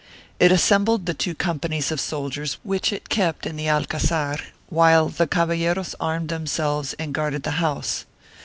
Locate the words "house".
7.61-8.05